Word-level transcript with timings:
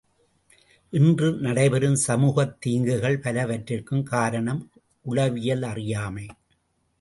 இன்று 0.89 1.31
நடைபெறும் 1.31 1.95
சமூகத் 1.95 2.61
தீங்குகள் 2.61 3.19
பலவற்றிற்கும் 3.19 4.03
காரணம் 4.03 4.71
உளவியல் 5.01 5.63
அறியாமை. 5.63 6.25